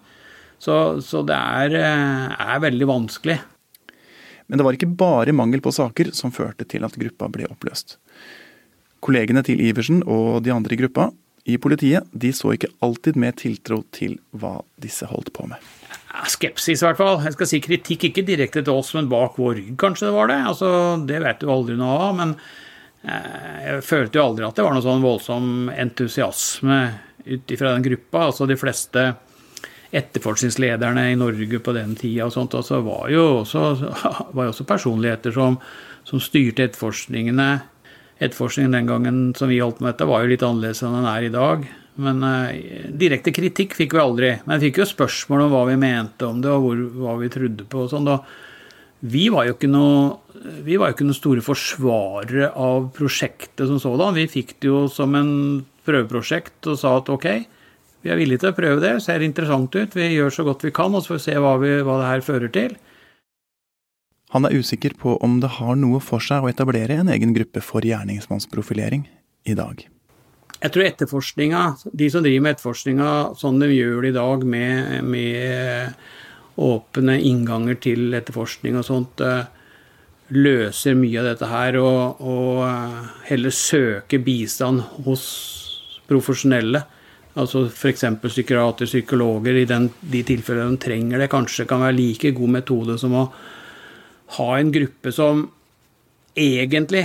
[0.60, 3.38] Så, så det er, er veldig vanskelig.
[4.46, 7.96] Men det var ikke bare mangel på saker som førte til at gruppa ble oppløst.
[9.02, 11.10] Kollegene til Iversen og de andre i gruppa
[11.46, 15.62] i politiet de så ikke alltid med tiltro til hva disse holdt på med.
[16.26, 17.20] Skepsis, i hvert fall.
[17.22, 20.30] Jeg skal si kritikk ikke direkte til oss, men bak vår rygg, kanskje det var
[20.32, 20.38] det.
[20.50, 20.70] Altså,
[21.06, 22.16] det vet du aldri noe av.
[22.18, 22.34] Men
[23.06, 26.80] Jeg følte jo aldri at det var noe sånn voldsom entusiasme
[27.26, 28.24] ut ifra den gruppa.
[28.30, 29.04] Altså de fleste
[29.94, 33.64] etterforskningslederne i Norge på den tida og sånt, altså var jo også,
[34.36, 35.58] var jo også personligheter som,
[36.08, 37.48] som, styrte etterforskningene.
[38.18, 41.28] Etterforskningen den gangen som vi holdt med dette, var jo litt annerledes enn den er
[41.28, 41.66] i dag.
[42.02, 44.34] Men eh, direkte kritikk fikk vi aldri.
[44.44, 47.32] Men vi fikk jo spørsmål om hva vi mente om det, og hvor, hva vi
[47.32, 48.12] trodde på og sånn.
[49.06, 50.14] Vi var jo ikke noe
[50.66, 54.16] vi var jo ikke noen store forsvarere av prosjektet som sådan.
[54.16, 55.32] Vi fikk det jo som en
[55.86, 57.26] prøveprosjekt og sa at ok,
[58.06, 60.70] vi er villige til å prøve det, ser interessant ut, vi gjør så godt vi
[60.74, 62.76] kan, og så får vi se hva, vi, hva det her fører til.
[64.34, 67.62] Han er usikker på om det har noe for seg å etablere en egen gruppe
[67.64, 69.06] for gjerningsmannsprofilering
[69.46, 69.82] i dag.
[70.56, 71.64] Jeg tror etterforskninga,
[71.98, 77.78] de som driver med etterforskninga sånn de gjør det i dag, med, med åpne innganger
[77.82, 79.50] til etterforskning og sånt, eh,
[80.32, 85.26] løser mye av dette her, og, og eh, heller søker bistand hos
[86.08, 86.86] profesjonelle.
[87.36, 88.04] Altså f.eks.
[88.22, 92.96] psykiater, psykologer, i den, de tilfellene de trenger det, kanskje kan være like god metode
[93.00, 93.26] som å
[94.38, 95.44] ha en gruppe som
[96.36, 97.04] egentlig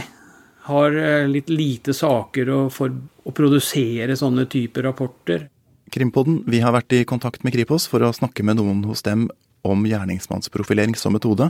[0.69, 5.47] har eh, litt lite saker å, for, å produsere sånne typer rapporter.
[5.91, 9.27] Krimpodden, vi har vært i kontakt med Kripos for å snakke med noen hos dem
[9.67, 11.49] om gjerningsmannsprofilering som metode,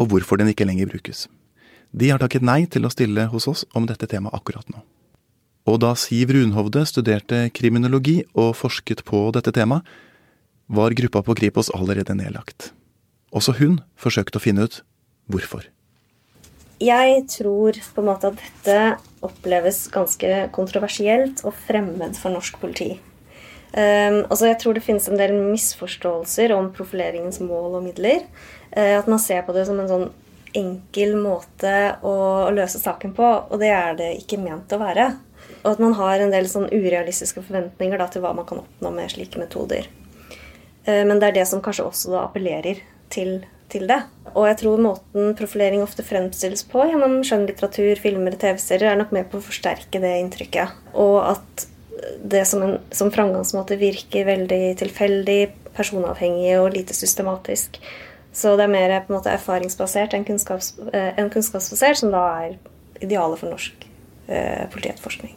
[0.00, 1.26] og hvorfor den ikke lenger brukes.
[1.92, 4.80] De har takket nei til å stille hos oss om dette temaet akkurat nå.
[5.66, 9.86] Og da Siv Runhovde studerte kriminologi og forsket på dette temaet,
[10.66, 12.72] var gruppa på Kripos allerede nedlagt.
[13.34, 14.80] Også hun forsøkte å finne ut
[15.30, 15.66] hvorfor.
[16.82, 18.78] Jeg tror på en måte at dette
[19.24, 22.98] oppleves ganske kontroversielt og fremmed for norsk politi.
[23.76, 28.26] Um, altså jeg tror det finnes en del misforståelser om profileringens mål og midler.
[28.76, 30.06] Uh, at man ser på det som en sånn
[30.56, 31.72] enkel måte
[32.06, 32.14] å,
[32.54, 35.10] løse saken på, og det er det ikke ment å være.
[35.66, 38.92] Og at man har en del sånn urealistiske forventninger da, til hva man kan oppnå
[38.94, 39.90] med slike metoder.
[40.86, 43.40] Uh, men det er det som kanskje også da appellerer til,
[43.72, 43.98] til det.
[44.36, 49.14] Og jeg tror måten profilering ofte fremstilles på gjennom skjønnlitteratur, filmer og TV-serier, er nok
[49.16, 50.78] med på å forsterke det inntrykket.
[50.94, 51.66] Og at
[52.22, 55.40] det som, en, som framgangsmåte virker veldig tilfeldig,
[55.76, 57.80] personavhengig og lite systematisk.
[58.36, 62.56] Så det er mer på en måte erfaringsbasert enn, kunnskaps, en kunnskapsbasert, som da er
[63.00, 63.86] idealet for norsk
[64.28, 65.32] eh, politietterforskning.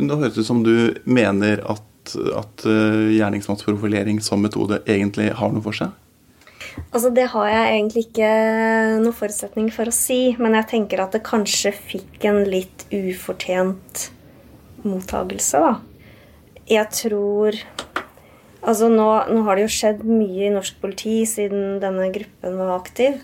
[0.00, 5.52] Nå høres det ut som du mener at, at uh, gjerningsmannsprofilering som metode egentlig har
[5.52, 5.92] noe for seg?
[6.90, 8.30] Altså, Det har jeg egentlig ikke
[9.02, 14.08] noen forutsetning for å si, men jeg tenker at det kanskje fikk en litt ufortjent
[14.86, 15.76] mottagelse, da.
[16.70, 17.56] Jeg tror
[18.60, 22.74] Altså nå, nå, har det jo skjedd mye i norsk politi siden denne gruppen var
[22.74, 23.14] aktiv.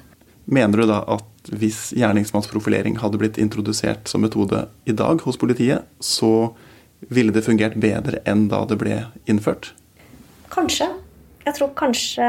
[0.48, 5.84] Mener du da at hvis gjerningsmannsprofilering hadde blitt introdusert som metode i dag hos politiet,
[6.00, 6.54] så
[7.08, 9.72] ville det fungert bedre enn da det ble innført?
[10.52, 10.88] Kanskje.
[11.46, 12.28] Jeg tror kanskje,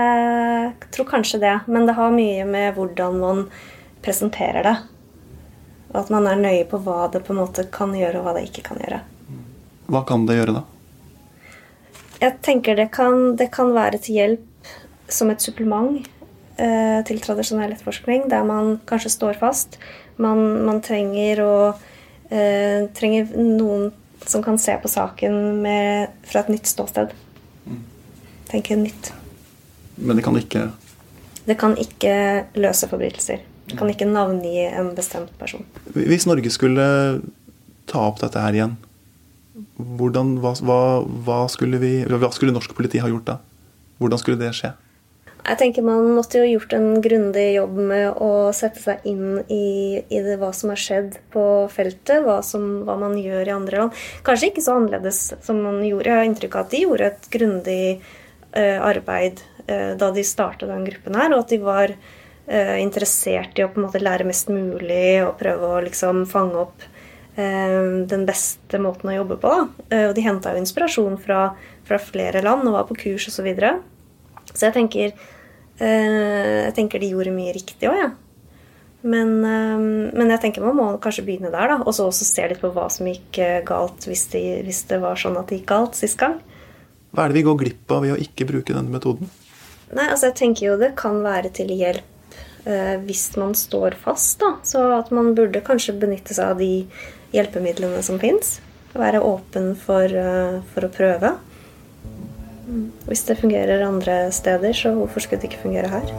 [0.93, 1.55] tror kanskje det.
[1.65, 3.43] Men det har mye med hvordan man
[4.05, 4.75] presenterer det.
[5.93, 8.35] Og at man er nøye på hva det på en måte kan gjøre, og hva
[8.37, 9.01] det ikke kan gjøre.
[9.87, 10.65] Hva kan det gjøre, da?
[12.21, 14.71] Jeg tenker det kan, det kan være til hjelp
[15.09, 16.01] som et supplement
[16.59, 19.77] eh, til tradisjonell etterforskning, der man kanskje står fast.
[20.21, 21.55] Man, man trenger, å,
[22.29, 23.91] eh, trenger noen
[24.25, 27.13] som kan se på saken med, fra et nytt ståsted.
[27.67, 27.83] Mm.
[28.49, 29.11] Tenke nytt.
[29.97, 30.67] Men det kan ikke
[31.47, 32.13] Det kan ikke
[32.59, 33.43] løse forbrytelser.
[33.67, 35.63] Det kan ikke navngi en bestemt person.
[35.95, 36.87] Hvis Norge skulle
[37.87, 38.75] ta opp dette her igjen,
[39.75, 40.53] hvordan, hva,
[41.23, 43.37] hva, skulle vi, hva skulle norsk politi ha gjort da?
[43.99, 44.73] Hvordan skulle det skje?
[45.47, 50.03] Jeg tenker Man måtte jo gjort en grundig jobb med å sette seg inn i,
[50.03, 52.19] i det, hva som har skjedd på feltet.
[52.25, 54.01] Hva, som, hva, man gjør i andre land.
[54.27, 56.11] Kanskje ikke så annerledes som man gjorde.
[56.11, 57.81] Jeg har inntrykk av at de gjorde et grundig
[58.57, 63.55] uh, arbeid uh, da de startet den gruppen her, og at de var uh, interessert
[63.55, 66.87] i å på en måte lære mest mulig og prøve å liksom fange opp
[67.37, 69.51] den beste måten å jobbe på.
[69.93, 71.51] Eh, og de henta jo inspirasjon fra,
[71.85, 73.35] fra, flere land og var på kurs osv.
[73.35, 73.75] Så, videre.
[74.53, 75.27] så jeg tenker,
[75.77, 78.13] jeg tenker de gjorde mye riktig òg, Ja.
[79.07, 81.75] Men, men, jeg tenker man må kanskje begynne der, da.
[81.85, 83.37] Og så også se litt på hva som gikk
[83.69, 86.39] galt hvis, de, hvis, det var sånn at det gikk galt sist gang.
[87.13, 89.29] Hva er det vi går glipp av ved å ikke bruke denne metoden?
[89.95, 92.37] Nei, altså jeg tenker jo det kan være til hjelp
[92.67, 94.57] eh, hvis man står fast, da.
[94.67, 96.71] Så at man burde kanskje benytte seg av de
[97.35, 98.57] hjelpemidlene som fins.
[98.97, 101.35] Være åpen for, eh, for, å prøve.
[103.07, 106.09] Hvis det fungerer andre steder, så hvorfor skulle det ikke fungere her?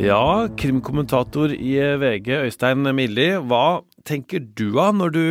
[0.00, 3.30] Ja, krimkommentator i VG, Øystein Milli.
[3.48, 5.24] Hva tenker du av når du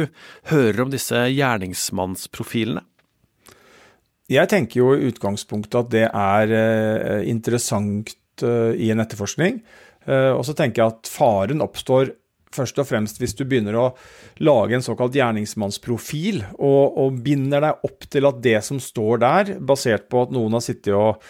[0.52, 2.84] hører om disse gjerningsmannsprofilene?
[4.30, 8.10] Jeg tenker jo i utgangspunktet at det er eh, interessant
[8.42, 9.60] eh, i en etterforskning.
[10.06, 12.16] Eh, og så tenker jeg at faren oppstår
[12.56, 13.90] først og fremst hvis du begynner å
[14.44, 19.58] lage en såkalt gjerningsmannsprofil, og, og binder deg opp til at det som står der,
[19.60, 21.22] basert på at noen har sittet og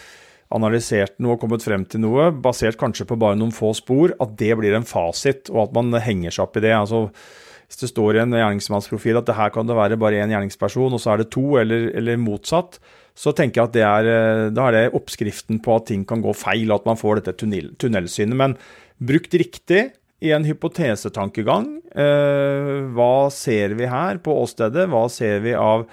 [0.54, 4.36] analysert noe og kommet frem til noe, basert kanskje på bare noen få spor, at
[4.38, 6.76] det blir en fasit, og at man henger seg opp i det.
[6.76, 7.08] altså
[7.66, 10.94] hvis det står i en gjerningsmannsprofil at det her kan det være bare én gjerningsperson,
[10.94, 12.78] og så er det to, eller, eller, motsatt,
[13.16, 16.22] så tenker jeg at det er, eh, da er det oppskriften på at ting kan
[16.22, 18.38] gå feil, og at man får dette tunnel, tunnelsynet.
[18.38, 18.54] Men
[19.02, 19.88] brukt riktig
[20.24, 24.88] i en hypotesetankegang, eh, hva ser vi her på åstedet?
[24.88, 25.84] Hva ser vi av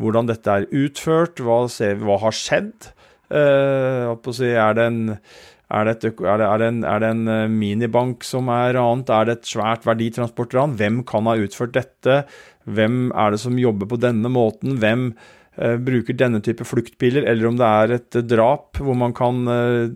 [0.00, 1.40] hvordan dette er utført?
[1.40, 2.92] Hva, ser vi, hva har skjedd?
[3.30, 9.12] Uh, er det en eh, minibank som er ranet?
[9.14, 10.74] Er det et svært verditransportran?
[10.80, 12.24] Hvem kan ha utført dette?
[12.66, 14.80] Hvem er det som jobber på denne måten?
[14.82, 15.12] Hvem
[15.60, 17.26] bruker denne type fluktpiler?
[17.28, 19.90] Eller om det er et drap hvor man kan uh,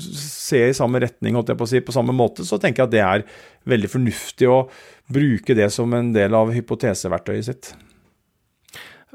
[0.00, 2.88] se i samme retning, holdt jeg på å si, på samme måte, så tenker jeg
[2.88, 3.26] at det er
[3.68, 4.62] veldig fornuftig å
[5.12, 7.74] bruke det som en del av hypoteseverktøyet sitt.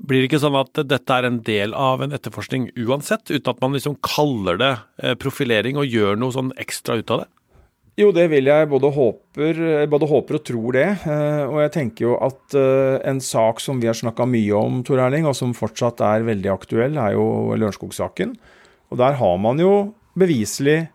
[0.02, 3.60] Blir det ikke sånn at dette er en del av en etterforskning uansett, uten at
[3.62, 4.72] man liksom kaller det
[5.04, 7.30] eh, profilering og gjør noe sånn ekstra ut av det?
[8.00, 9.58] Jo, det vil jeg både håper,
[9.92, 10.88] både håper og tror det.
[11.12, 14.80] Eh, og jeg tenker jo at eh, en sak som vi har snakka mye om,
[14.88, 18.38] Tor Erling, og som fortsatt er veldig aktuell, er jo Lørenskog-saken.
[18.92, 19.74] Og der har man jo
[20.20, 20.86] beviselig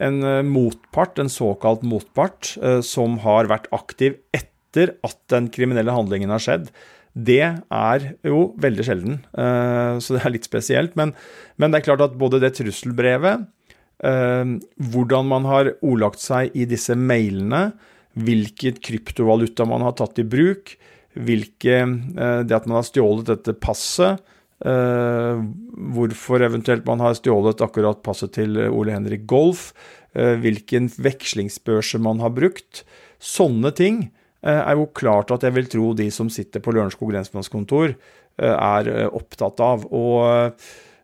[0.00, 2.52] en motpart, en såkalt motpart,
[2.86, 6.68] som har vært aktiv etter at den kriminelle handlingen har skjedd.
[7.18, 10.94] Det er jo veldig sjelden, eh, så det er litt spesielt.
[10.98, 11.14] Men,
[11.58, 13.48] men det er klart at både det trusselbrevet, eh,
[13.98, 17.72] hvordan man har ordlagt seg i disse mailene,
[18.18, 20.76] hvilket kryptovaluta man har tatt i bruk,
[21.18, 24.22] hvilke, eh, det at man har stjålet dette passet,
[24.58, 29.68] hvorfor eventuelt man har stjålet akkurat passet til Ole Henrik Golf,
[30.10, 32.82] hvilken vekslingsbørse man har brukt.
[33.22, 34.08] Sånne ting
[34.46, 37.96] Eh, er jo klart at jeg vil tro de som sitter på Lørenskog lensmannskontor,
[38.38, 39.86] eh, er eh, opptatt av.
[39.90, 40.54] Og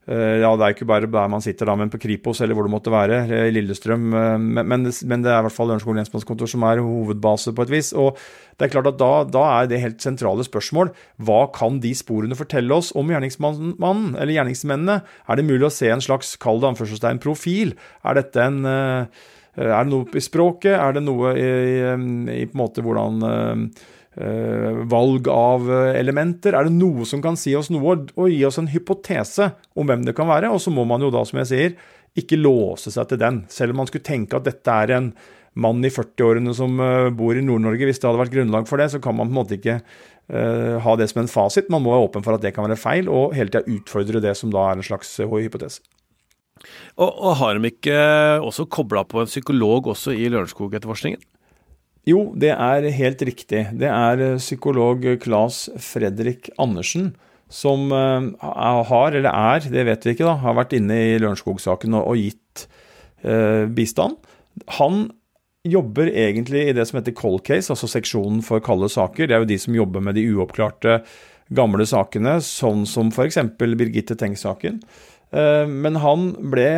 [0.06, 2.74] ja, det er ikke bare der man sitter, da, men på Kripos eller hvor det
[2.74, 4.02] måtte være, i Lillestrøm.
[4.44, 4.84] Men, men
[5.24, 7.92] det er i hvert fall Lørenskog lensmannskontor som er hovedbase på et vis.
[7.96, 8.18] Og
[8.58, 10.92] det er klart at da, da, er det helt sentrale spørsmål
[11.24, 15.00] hva kan de sporene fortelle oss om gjerningsmannen eller gjerningsmennene?
[15.24, 17.72] Er det mulig å se en slags, kall det anførselstegn, profil?
[18.04, 18.60] Er dette en
[19.54, 20.74] Eh, er det noe i språket?
[20.74, 21.48] Er det noe i,
[22.42, 23.22] i på en måte hvordan
[24.14, 25.66] valg av
[25.98, 26.54] elementer?
[26.54, 30.04] Er det noe som kan si oss noe og gi oss en hypotese om hvem
[30.06, 30.52] det kan være?
[30.54, 31.74] Og så må man jo da, som jeg sier,
[32.14, 33.42] ikke låse seg til den.
[33.50, 35.10] Selv om man skulle tenke at dette er en
[35.54, 36.78] mann i 40-årene som
[37.18, 39.40] bor i Nord-Norge, hvis det hadde vært grunnlag for det, så kan man på en
[39.40, 41.70] måte ikke uh, ha det som en fasit.
[41.72, 44.34] Man må være åpen for at det kan være feil, og hele tida utfordre det
[44.38, 45.84] som da er en slags hypotese.
[46.96, 47.96] Og, og har de ikke
[48.46, 51.22] også kobla på en psykolog også i Lørenskog-etterforskningen?
[52.08, 53.66] Jo, det er helt riktig.
[53.80, 57.14] Det er eh, psykolog Claes Fredrik Andersen
[57.54, 58.24] som uh,
[58.88, 62.64] har, eller er, det vet vi ikke, da, har vært inne i Lørenskog-saken og, gitt
[63.22, 64.16] uh, bistand.
[64.80, 65.06] Han
[65.64, 69.28] jobber egentlig i det som heter cold case, altså seksjonen for kalde saker.
[69.28, 70.98] Det er jo de som jobber med de uoppklarte
[71.54, 73.38] gamle sakene, sånn som f.eks.
[73.60, 74.80] Birgitte Tengs-saken.
[75.34, 76.68] Eh, men han ble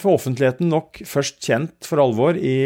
[0.00, 2.58] for offentligheten nok først kjent for alvor i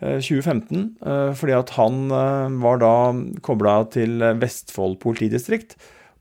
[0.00, 2.94] 2015, eh, fordi at han eh, var da
[3.44, 5.76] kobla til Vestfold politidistrikt.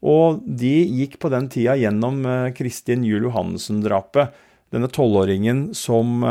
[0.05, 2.21] Og de gikk på den tida gjennom
[2.57, 4.35] Kristin Juel Johannessen-drapet.
[4.73, 6.21] Denne tolvåringen som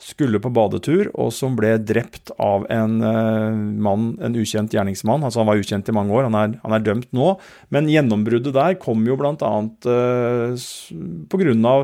[0.00, 2.94] skulle på badetur, og som ble drept av en
[3.84, 5.26] mann, en ukjent gjerningsmann.
[5.26, 7.34] Altså Han var ukjent i mange år, han er, han er dømt nå.
[7.74, 9.52] Men gjennombruddet der kom jo bl.a.
[9.84, 10.56] Uh,
[11.28, 11.76] pga.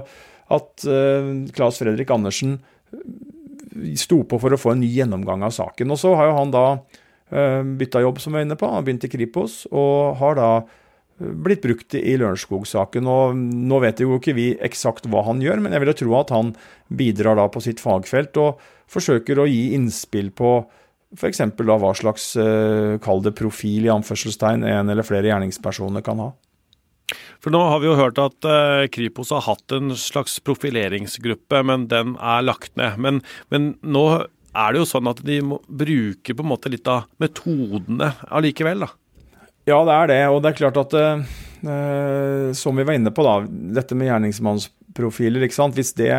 [0.56, 2.60] at uh, Claes Fredrik Andersen
[3.98, 5.94] sto på for å få en ny gjennomgang av saken.
[5.94, 8.70] Og så har jo han da uh, bytta jobb, som vi er inne på.
[8.70, 10.50] Han begynte i Kripos, og har da
[11.18, 13.06] blitt brukt i Lørenskog-saken.
[13.10, 16.18] og Nå vet jo ikke vi eksakt hva han gjør, men jeg vil jo tro
[16.20, 16.52] at han
[16.88, 20.60] bidrar da på sitt fagfelt og forsøker å gi innspill på
[21.16, 21.40] f.eks.
[21.56, 26.32] hva slags, eh, kall det profil i anførselstegn, en eller flere gjerningspersoner kan ha.
[27.42, 31.86] For nå har vi jo hørt at uh, Kripos har hatt en slags profileringsgruppe, men
[31.90, 32.98] den er lagt ned.
[33.00, 36.88] Men, men, nå er det jo sånn at de må bruke på en måte litt
[36.90, 38.92] av metodene allikevel, da.
[39.68, 40.20] Ja, det er det.
[40.32, 43.42] Og det er klart at eh, som vi var inne på, da,
[43.76, 45.44] dette med gjerningsmannsprofiler.
[45.44, 45.76] ikke sant?
[45.76, 46.12] Hvis det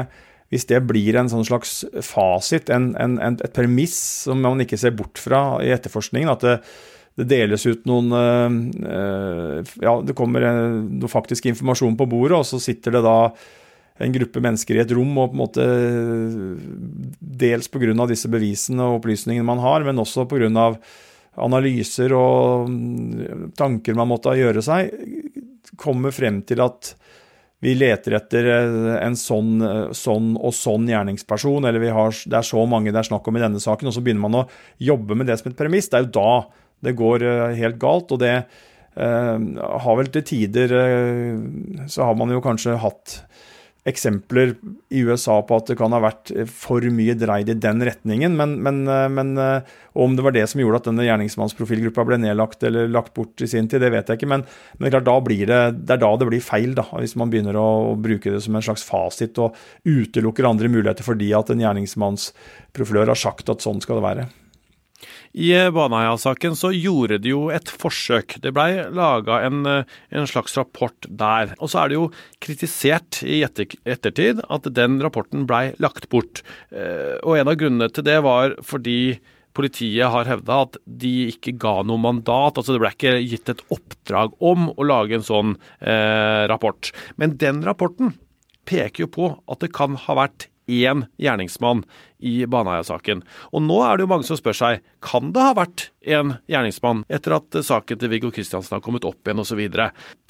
[0.50, 4.96] hvis det blir en sånn slags fasit, en, en, et premiss som man ikke ser
[4.98, 6.56] bort fra i etterforskningen, at det,
[7.20, 8.14] det deles ut noen
[9.84, 10.46] Ja, det kommer
[10.88, 13.18] noe faktisk informasjon på bordet, og så sitter det da
[14.00, 15.66] en gruppe mennesker i et rom, og på en måte
[17.20, 18.08] dels pga.
[18.08, 20.72] disse bevisene og opplysningene man har, men også pga.
[21.40, 22.72] analyser og
[23.56, 24.92] tanker man måtte gjøre seg,
[25.80, 26.96] kommer frem til at
[27.60, 28.48] vi leter etter
[29.04, 29.60] en sånn,
[29.92, 33.44] sånn og sånn gjerningsperson, eller har, det er så mange det er snakk om i
[33.44, 34.48] denne saken, og så begynner man å
[34.80, 35.92] jobbe med det som et premiss.
[35.92, 36.32] Det er jo da
[36.86, 38.12] det går eh, helt galt.
[38.16, 39.38] og det eh,
[39.86, 43.22] har vel til tider eh, Så har man jo kanskje hatt
[43.88, 44.52] eksempler
[44.94, 48.36] i USA på at det kan ha vært for mye dreid i den retningen.
[48.38, 48.84] Men, men,
[49.16, 49.32] men
[49.98, 53.48] om det var det som gjorde at denne gjerningsmannsprofilgruppa ble nedlagt eller lagt bort i
[53.50, 54.30] sin tid, det vet jeg ikke.
[54.30, 54.44] Men,
[54.78, 55.48] men klart, det,
[55.80, 58.68] det, er da det blir feil, da, hvis man begynner å, bruke det som en
[58.68, 59.58] slags fasit og
[59.88, 64.30] utelukker andre muligheter fordi at en gjerningsmannsprofilør har sagt at sånn skal det være.
[65.34, 68.38] I Baneheia-saken så gjorde de jo et forsøk.
[68.44, 71.54] Det blei laga en, en, slags rapport der.
[71.60, 72.06] Og så er det jo
[72.44, 76.44] kritisert i etter, ettertid at den rapporten blei lagt bort.
[76.74, 79.20] Eh, og en av grunnene til det var fordi
[79.58, 82.58] politiet har hevda at de ikke ga noe mandat.
[82.58, 86.92] altså Det ble ikke gitt et oppdrag om å lage en sånn eh, rapport.
[87.18, 88.16] Men den rapporten
[88.70, 91.84] peker jo på at det kan ha vært én gjerningsmann
[92.20, 93.24] i Baneheia-saken.
[93.54, 97.06] Og nå er det jo mange som spør seg kan det ha vært en gjerningsmann
[97.12, 99.62] etter at saken til Viggo Kristiansen har kommet opp igjen osv.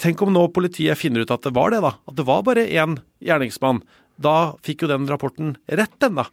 [0.00, 1.96] Tenk om nå politiet finner ut at det var det, da.
[2.08, 3.82] At det var bare én gjerningsmann.
[4.20, 6.28] Da fikk jo den rapporten rett, den da.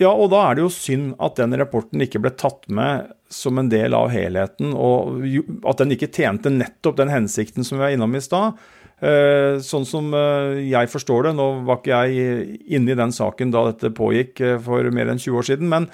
[0.00, 3.58] Ja, og da er det jo synd at den rapporten ikke ble tatt med som
[3.60, 5.22] en del av helheten, og
[5.68, 8.58] at den ikke tjente nettopp den hensikten som vi var innom i stad.
[9.02, 13.50] Eh, sånn som eh, jeg forstår det, nå var ikke jeg inne i den saken
[13.50, 15.88] da dette pågikk eh, for mer enn 20 år siden, men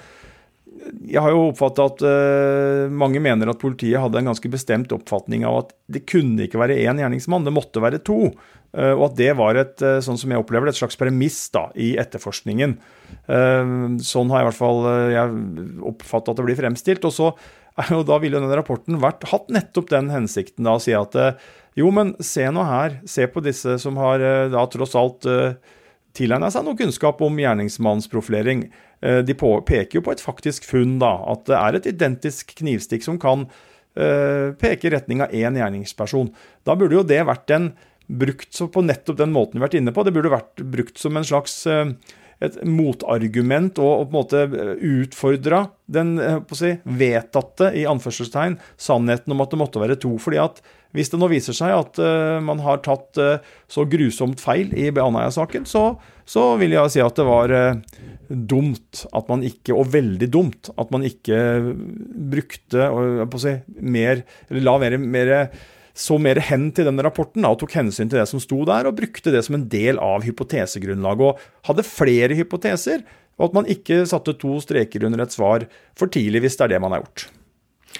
[1.09, 2.01] jeg har jo oppfatta at
[2.95, 6.77] mange mener at politiet hadde en ganske bestemt oppfatning av at det kunne ikke være
[6.85, 8.31] én gjerningsmann, det måtte være to.
[8.71, 11.91] og at det var et, sånn som jeg opplever det, et slags premiss da, i
[11.99, 12.77] etterforskningen.
[13.27, 17.05] sånn har jeg i hvert fall oppfatta at det blir fremstilt.
[17.05, 17.29] Og så
[18.09, 21.19] da ville denne rapporten vært, hatt nettopp den hensikten da, å si at
[21.77, 22.99] jo, men se nå her.
[23.09, 25.57] Se på disse som har eh, da tross alt eh,
[26.17, 28.69] tilegna seg noe kunnskap om gjerningsmannsprofilering.
[28.99, 31.13] Uh, de peker jo på et faktisk funn, da.
[31.31, 33.49] At det er et identisk knivstikk som kan
[33.99, 36.29] peke i retning av én gjerningsperson.
[36.63, 37.65] Da burde jo det vært en
[38.07, 40.05] brukt på nettopp den måten vi har vært inne på.
[40.05, 44.43] Det burde vært brukt som en slags et motargument og, på en måte
[44.87, 46.13] utfordra den
[46.55, 50.13] si, vedtatte i anførselstegn, sannheten om at det måtte være to.
[50.21, 50.61] fordi at
[50.95, 54.87] hvis det nå viser seg at uh, man har tatt uh, så grusomt feil i
[54.95, 55.83] Baneheia-saken, så,
[56.25, 60.71] så, vil jeg si at det var uh, dumt at man ikke, og veldig dumt,
[60.81, 61.41] at man ikke
[62.33, 62.89] brukte
[63.41, 65.35] si, mer, eller la mer, mer
[65.99, 68.97] så mer hen til den rapporten og tok hensyn til det som sto der, og
[68.97, 71.25] brukte det som en del av hypotesegrunnlaget.
[71.25, 73.03] Og hadde flere hypoteser,
[73.39, 75.67] og at man ikke satte to streker under et svar
[75.99, 77.29] for tidlig, hvis det er det man har gjort.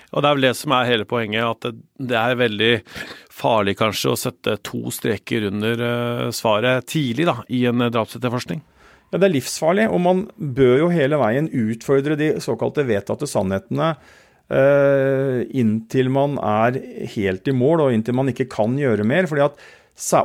[0.09, 1.77] Og det er vel det som er hele poenget, at
[2.09, 2.71] det, er veldig
[3.33, 8.63] farlig kanskje å sette to streker under uh, svaret tidlig da, i en uh, drapsetterforskning?
[9.09, 13.91] Ja, Det er livsfarlig, og man bør jo hele veien utfordre de såkalte vedtatte sannhetene
[13.93, 16.81] uh, inntil man er
[17.15, 19.29] helt i mål, og inntil man ikke kan gjøre mer.
[19.29, 19.61] fordi at,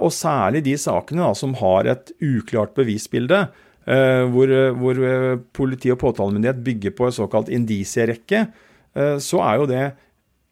[0.00, 3.46] Og særlig de sakene da, som har et uklart bevisbilde,
[3.84, 4.48] hvor,
[4.80, 4.98] hvor
[5.52, 9.84] politi og påtalemyndighet bygger på en såkalt indisierekke, Eh, så er jo det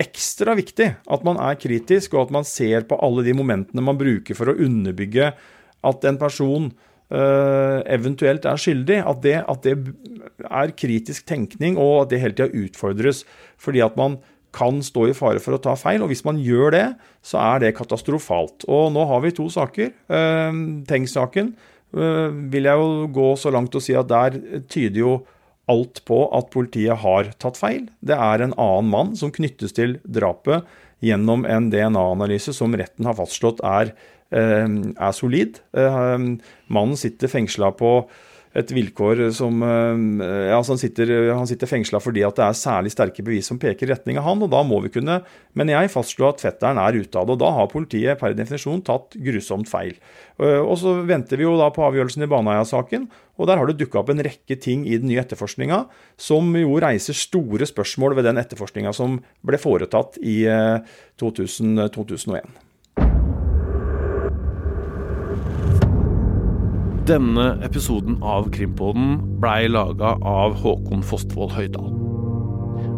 [0.03, 4.01] ekstra viktig at man er kritisk, og at man ser på alle de momentene man
[4.01, 5.32] bruker for å underbygge
[5.82, 6.68] at en person
[7.12, 9.01] eh, eventuelt er skyldig.
[9.09, 9.76] At det, at det
[10.49, 13.24] er kritisk tenkning, og at det hele tida utfordres.
[13.62, 14.20] Fordi at man
[14.53, 16.86] kan stå i fare for å ta feil, og hvis man gjør det,
[17.24, 18.66] så er det katastrofalt.
[18.68, 19.93] Og nå har vi to saker.
[19.93, 21.55] Eh, Tengs-saken
[21.93, 25.11] vil jeg jo gå så langt og si at der tyder jo
[25.72, 27.86] alt på at politiet har tatt feil.
[28.04, 30.68] Det er en annen mann som knyttes til drapet
[31.02, 33.94] gjennom en DNA-analyse som retten har fastslått er,
[34.30, 35.58] eh, er solid.
[35.74, 36.18] Eh,
[36.68, 37.94] mannen sitter fengsla på
[38.59, 42.59] et vilkår som eh, ja, altså Han sitter, han sitter fengsla fordi at det er
[42.59, 45.20] særlig sterke bevis som peker i retning av han, og da må vi kunne,
[45.59, 47.36] men jeg, fastslå at fetteren er ute av det.
[47.36, 49.94] og Da har politiet per definisjon tatt grusomt feil.
[50.38, 53.07] Eh, og Så venter vi jo da på avgjørelsen i Baneheia-saken,
[53.40, 55.86] og der har det dukka opp en rekke ting i den nye etterforskninga
[56.20, 60.42] som jo reiser store spørsmål ved den etterforskninga som ble foretatt i
[61.20, 62.53] 2000, eh, 2001.
[67.03, 71.88] Denne episoden av Krimpoden blei laga av Håkon Fostvold Høydal.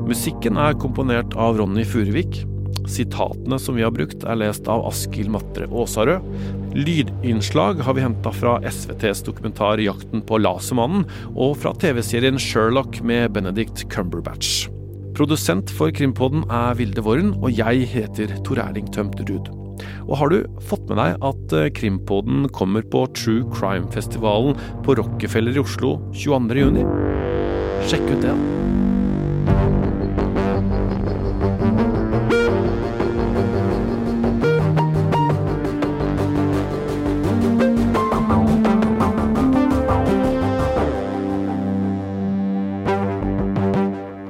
[0.04, 2.42] Musikken er komponert av Ronny Furuvik.
[2.84, 6.28] Sitatene som vi har brukt, er lest av Askild Matre Aasarød.
[6.76, 13.32] Lydinnslag har vi henta fra SVTs dokumentar 'Jakten på lasermannen' og fra TV-serien Sherlock med
[13.32, 14.68] Benedict Cumberbatch.
[15.16, 19.63] Produsent for Krimpodden er Vilde Worren, og jeg heter Tor Erling Tømt Ruud.
[20.04, 25.56] Og har du fått med deg at Krimpoden Krimpodden kommer på True Crime-festivalen på Rockefeller
[25.56, 26.84] i Oslo 22.6?
[27.88, 28.34] Sjekk ut det.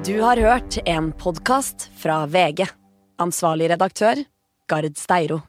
[0.05, 2.67] Du har hørt en podkast fra VG.
[3.23, 4.25] Ansvarlig redaktør,
[4.69, 5.43] Gard Steiro.